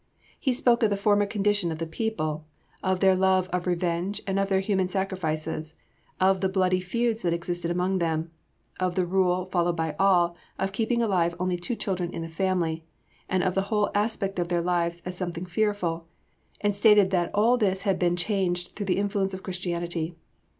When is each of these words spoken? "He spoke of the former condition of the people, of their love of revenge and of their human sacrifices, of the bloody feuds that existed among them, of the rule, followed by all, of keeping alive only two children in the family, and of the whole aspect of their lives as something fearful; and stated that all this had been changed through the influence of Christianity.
"He 0.39 0.51
spoke 0.51 0.81
of 0.81 0.89
the 0.89 0.97
former 0.97 1.27
condition 1.27 1.71
of 1.71 1.77
the 1.77 1.85
people, 1.85 2.43
of 2.81 3.01
their 3.01 3.13
love 3.13 3.47
of 3.49 3.67
revenge 3.67 4.19
and 4.25 4.39
of 4.39 4.49
their 4.49 4.59
human 4.59 4.87
sacrifices, 4.87 5.75
of 6.19 6.41
the 6.41 6.49
bloody 6.49 6.79
feuds 6.79 7.21
that 7.21 7.33
existed 7.35 7.69
among 7.69 7.99
them, 7.99 8.31
of 8.79 8.95
the 8.95 9.05
rule, 9.05 9.45
followed 9.45 9.75
by 9.77 9.95
all, 9.99 10.35
of 10.57 10.71
keeping 10.71 11.03
alive 11.03 11.35
only 11.39 11.55
two 11.55 11.75
children 11.75 12.11
in 12.11 12.23
the 12.23 12.29
family, 12.29 12.83
and 13.29 13.43
of 13.43 13.53
the 13.53 13.61
whole 13.69 13.91
aspect 13.93 14.39
of 14.39 14.47
their 14.47 14.59
lives 14.63 15.03
as 15.05 15.15
something 15.15 15.45
fearful; 15.45 16.07
and 16.61 16.75
stated 16.75 17.11
that 17.11 17.29
all 17.35 17.55
this 17.55 17.83
had 17.83 17.99
been 17.99 18.15
changed 18.15 18.69
through 18.75 18.87
the 18.87 18.97
influence 18.97 19.35
of 19.35 19.43
Christianity. 19.43 20.15